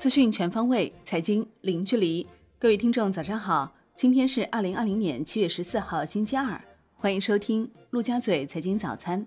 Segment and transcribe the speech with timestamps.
[0.00, 2.26] 资讯全方位，财经零距离。
[2.58, 3.70] 各位听众，早上好！
[3.94, 6.58] 今天是二零二零年七月十四号，星期二。
[6.94, 9.26] 欢迎收听陆家嘴财经早餐。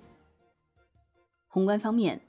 [1.47, 2.19] 宏观方面，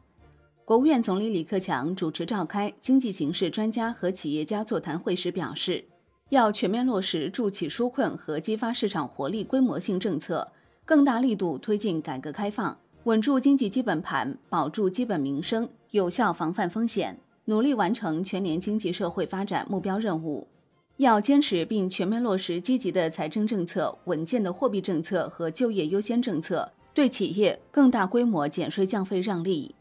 [0.62, 5.82] 国务院总理李克强主持召开经济形势专家和企业家座谈会时表示，
[6.28, 10.52] 要全面落实助企纾困和激发市场活力规模性政策，
[10.84, 17.18] 更大力度推进改革开放，稳住经济基本盘，保住基本民生，有效防范风险。
[17.46, 20.48] 努力完成全年经济社会发展目标任务，
[20.96, 29.74] 要坚持并全面落实积极的财政政策、稳健的货币政策和就业优先政策，对企业更大规模减税降费让利。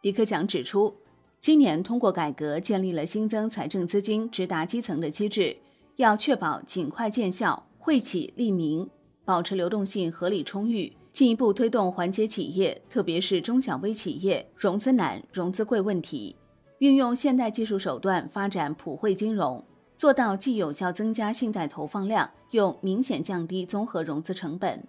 [0.00, 0.96] 李克强指出，
[1.38, 5.56] 今年通过改革建立了新增财政资金直达基层的机制，
[5.94, 8.88] 要确保尽快见效、惠企利民，
[9.24, 10.92] 保持流动性合理充裕。
[11.22, 16.34] 进一步推动缓解企业，特别是中小微企业融资难、融资贵问题，
[16.78, 19.64] 运用现代技术手段发展普惠金融，
[19.96, 24.82] 做到既有效增加信贷投放量，又明显降低综合融资成本。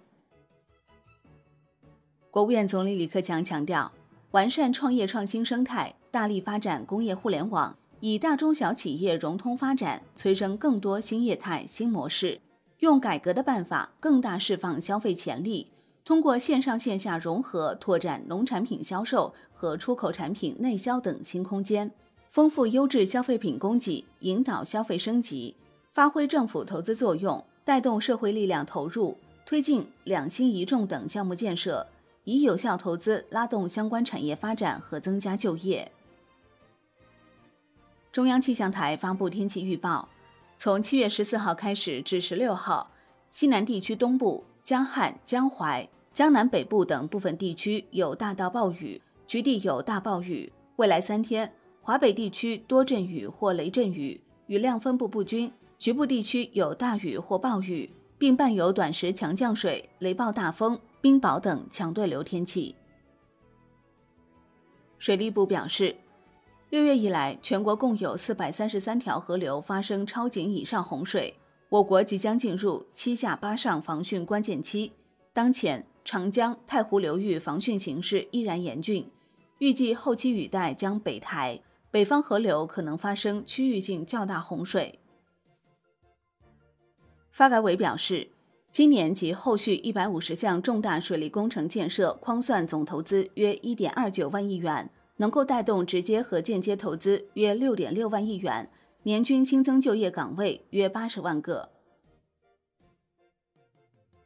[2.32, 3.92] 国务院总理李克强强调，
[4.32, 12.40] 完善创业创新生态，大力发展工业互联网，以大中小企业融通发展，催生更多新业态新模式，
[12.80, 15.68] 用改革的办法更大释放消费潜力。
[16.04, 21.90] 通过线上线下融合，拓展农产品销售和出口产品内销等新空间，
[22.28, 25.56] 丰富优质消费品供给，引导消费升级，
[25.88, 29.16] 发挥政府投资作用，带动社会力量投入，
[29.46, 31.86] 推进两新一重等项目建设，
[32.24, 35.90] 以有效投资拉动相关产业发展和增加就业。
[38.12, 40.10] 中央气象台发布天气预报，
[40.58, 42.90] 从七月十四号开始至十六号，
[43.32, 44.44] 西南地区东部。
[44.64, 50.50] 江汉、江淮、江南北部等部分地区有大到暴雨，局地有大暴雨。
[50.76, 62.76] 未来三天，华北地区多阵雨或雷阵雨，雨量分布不均，局部地区有大雨或暴雨，并伴有短时强降水、雷暴大风、冰雹等强对流天气。
[64.98, 65.96] 水利部表示，
[66.70, 71.34] 六月以来，全国共有四百三十三条河流发生超警以上洪水。
[71.70, 74.92] 我国即将进入七下八上防汛关键期，
[75.32, 79.10] 当前长江、太湖流域防汛形势依然严峻，
[79.58, 81.60] 预计后期雨带将北抬，
[81.90, 84.98] 北方河流可能发生区域性较大洪水。
[87.30, 88.28] 发改委表示，
[88.70, 98.68] 今年及后续一百五十项重大水利工程建设框算总投资约一点二九万亿元，能够带动直接和间接投资约六点六万亿元。
[99.04, 101.73] 年均新增就业岗位约八十万个。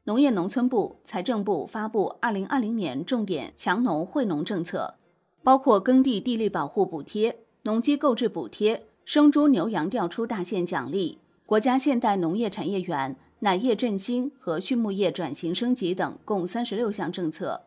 [0.08, 4.94] 农业农村部、财政部发布二零二零年重点强农惠农政策，
[5.42, 17.60] 包括耕地地力保护补贴、农机购置补贴、生猪牛羊调出大县奖励、国家现代农业产业园、奶业振兴和畜牧业转型升级等，共三十六项政策。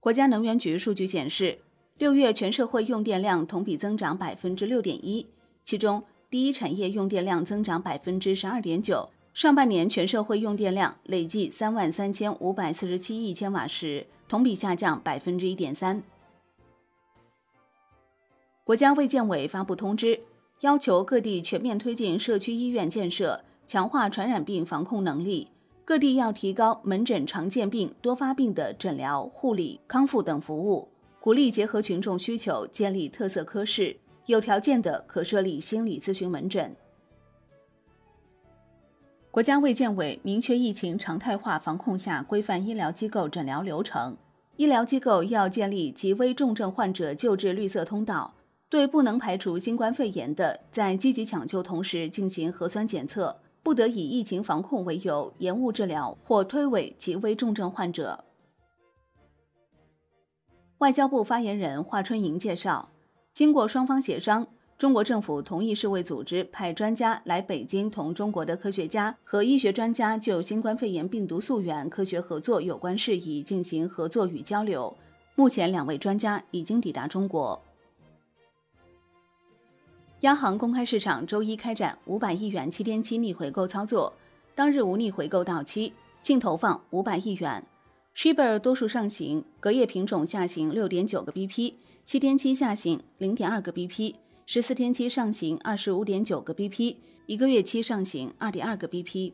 [0.00, 1.58] 国家能源局数据显示。
[1.98, 5.28] 六月全社会用电量同比增长百分之六点一，
[5.62, 9.10] 其中第一产业用电量增长百分之十二点九。
[9.34, 16.02] 上半年全社会用电量累计三万三千五百四十七亿千瓦时，同比下降百分之一点三。
[18.62, 20.20] 国家卫健委发布通知，
[20.60, 25.48] 要求各地全面推进社区医院建设，强化传染病防控能力。
[25.84, 30.88] 各地要提高门诊常见病、多发病的诊疗、护理、康复等服务。
[31.18, 36.76] 鼓励结合群众需求建立特色科室，有条件的可设立心理咨询门诊。
[39.32, 44.14] 国家卫健委明确疫情常态化防控下规范医疗机构诊疗流程，
[44.58, 48.34] 医疗机构要建立极危重症患者救治绿色通道，
[48.68, 58.26] 对不能排除新冠肺炎的，在积极抢救同时进行核酸检测，不得以疫情防控为由延误治疗或推诿极危重症患者。
[60.76, 62.90] 外交部发言人华春莹介绍，
[63.32, 64.48] 经过双方协商，
[64.82, 74.96] 中国政府同意世卫组织派专家来北京，同中国的科学家和医学专家就新冠肺炎病毒溯源科学合作有关事宜进行合作与交流。
[75.36, 77.62] 目前，两位专家已经抵达中国。
[80.22, 84.12] 央行公开市场周一开展五百亿元七天期逆回购操作，
[84.56, 87.64] 当日无逆回购到期，净投放五百亿元。
[88.16, 91.74] Shibor 多数上行，隔夜品种下行六点九个 BP，
[92.04, 96.96] 七天期下行零点二个 BP，十四天期上行二十五点九个 BP，
[97.26, 99.32] 一个月期上行二点二个 BP。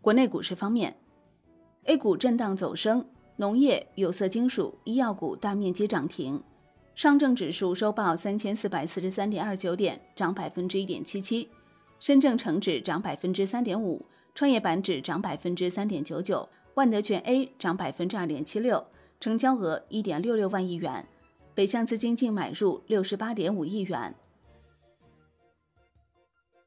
[0.00, 0.96] 国内股市方面
[1.84, 3.06] ，A 股震荡走升，
[3.36, 6.42] 农业、有色金属、医药股大面积涨停。
[6.94, 11.48] 上证指数收报三千四百四十三点二九点，涨百分之一点七七；
[12.00, 14.04] 深证成指涨百分之三点五，
[14.34, 18.86] 创业板指涨百分之三点九九，万德全 A 涨百分之二点七六，
[19.20, 21.06] 成交额一点六六万亿元，
[21.54, 24.14] 北向资金净买入六十八点五亿元。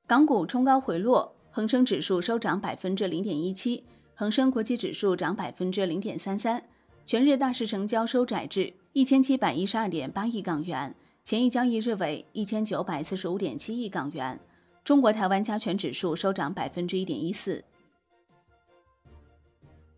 [0.05, 3.83] 港股冲高回落，恒生指数收涨百分之零点一七，
[4.13, 6.63] 恒生国际指数涨百分之零点三三。
[7.05, 14.39] 全日大市成交收窄至一千七百一十二点八亿港元，前一交易日为一千九百四十五点七亿港元。
[14.83, 17.63] 中国台湾加权指数收涨百分之一点一四。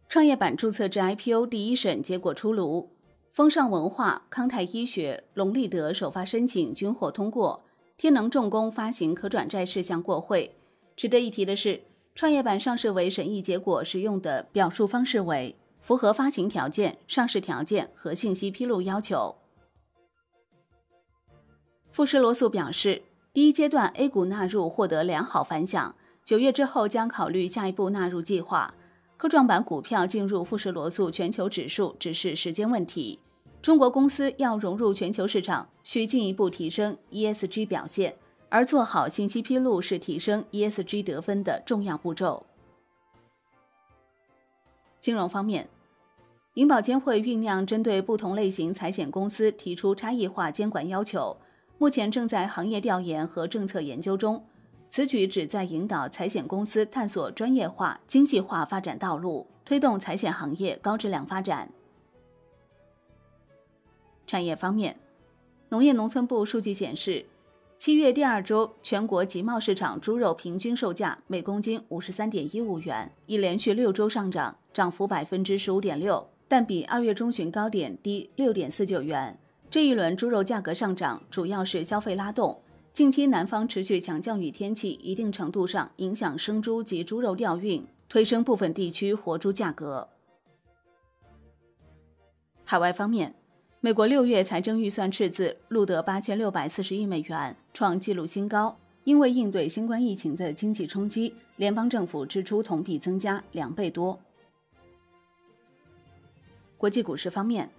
[0.08, 2.95] 创业板注册制 IPO 第一审结果出炉，
[3.36, 7.66] 风尚文化、康泰医学、龙立德首发申请均获通过。
[7.98, 10.56] 天能重工发行可转债事项过会。
[10.96, 11.82] 值得一提的是，
[12.16, 19.36] 创业板上市为审议结果使用的表述方式为符合发行条件、上市条件和信息披露要求。
[21.92, 23.02] 富士罗素表示，
[23.34, 25.94] 第一阶段 A 股纳入获得良好反响，
[26.24, 28.74] 九月之后将考虑下一步纳入计划。
[29.18, 33.20] 科创板股票进入富士罗素全球指数只是时间问题。
[33.66, 38.14] 中国公司要融入全球市场，需进一步提升 ESG 表现，
[38.48, 42.46] 而做好信息披露是提升 ESG 得分的重要步骤。
[45.00, 45.68] 金融方面，
[46.54, 51.36] 银保监会酝酿针对不同类型财险公司提出差异化监管要求，
[51.80, 54.46] 目前正在行业调研和政策研究中。
[54.90, 61.68] 此举旨在引导财险公司探索专业化、精细化发展道路，推动财险行业高质量发展。
[64.28, 64.96] 产业方面，
[65.70, 67.26] 农业农村部数据显示，
[67.78, 79.38] 七月第二周全国集贸市场猪肉平均售价每公斤五十三点一五元，已连续六周上涨，涨幅百分之十五点六，但比二月中旬高点低六点四九元。
[79.70, 82.62] 这一轮猪肉价格上涨主要是消费拉动。
[82.94, 90.08] 近期南方持续强降雨天气，一定程度上影响生猪及猪肉调运，推升部分地区活猪价格。
[92.64, 93.36] 海外方面。
[93.86, 98.76] 美国六月财政预算赤字录得八千六百四十亿美元，创纪录新高。
[99.04, 104.20] 因为应对新冠疫情的经济冲击，联邦政府支出同比增加两倍多。
[106.78, 107.70] 国际股市方面，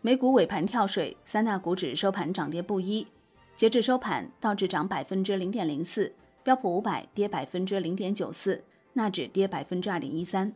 [0.00, 3.06] 美股尾盘跳水，三大股指收盘涨跌不一。
[3.54, 6.10] 截至收盘，道指涨百分之零点零四，
[6.42, 8.64] 标普五百跌百分之零点九四，
[8.94, 10.54] 纳指跌百分之二点一三。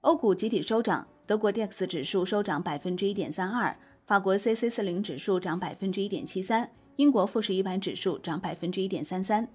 [0.00, 1.06] 欧股集体收涨。
[1.26, 9.48] 德国 DAX 指数收涨百分之一点三二，法国 c c 四零指数涨百分之一点七三，英国富时一百指数涨百分之一点三三。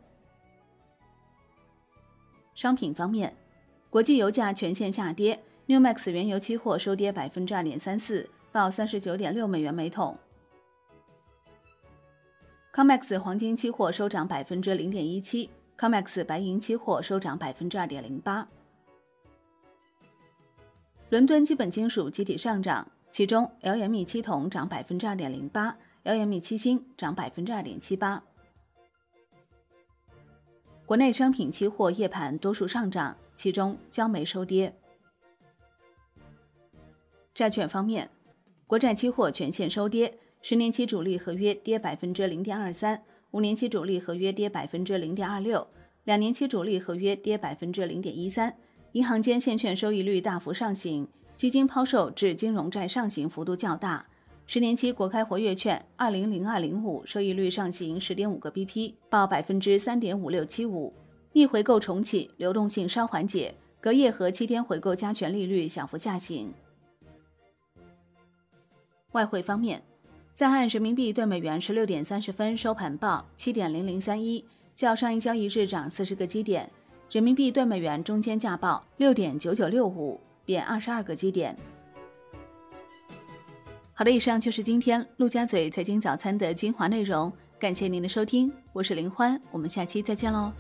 [2.56, 3.36] 商品方面，
[3.90, 10.18] 国际油价全线下跌，New Max 原油期货收跌百分之二点三四，报三十九点六美元每桶。
[12.74, 18.48] COMEX 黄金期货收涨百分之零点一七，COMEX 白银期货收涨百分之二点零八。
[21.10, 28.22] 伦敦基本金属集体上涨，其中 LME 七铜涨百分之二点零八，LME 七锌涨百分之二点七八。
[30.86, 34.76] 国内商品期货夜盘多数上涨，其中焦煤收跌。
[37.34, 38.10] 债券方面，
[38.66, 45.66] 国债期货全线收跌，十年期主力合约跌百分之零点二三，五年期主力合约跌百分之零点二六，
[46.04, 48.58] 两年期主力合约跌百分之零点一三。
[48.98, 54.04] 银行间现券收益率大幅上行，基金抛售至金融债上行幅度较大。
[54.48, 60.92] 十年期国开活跃券二零零二零五收益率上行十点五个 BP，报百分之三点五六七五。
[61.34, 66.52] 逆回购重启，流动性稍缓解，隔夜和七天回购加权利率小幅下行。
[69.12, 69.84] 外汇方面，
[70.34, 76.68] 在岸人民币对美元十六点三十分收盘报七点零零三一，较上一交易日涨四十个基点。
[77.10, 81.56] 人民币兑美元中间价报六点九九六五，贬二十二个基点。
[83.94, 90.52] 好的，以上就是今天陆家嘴财经早餐的精华内容，感谢您的收听，我是林欢，我们下期再见喽。